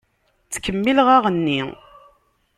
[0.45, 1.61] Ttkemmileɣ aɣenni.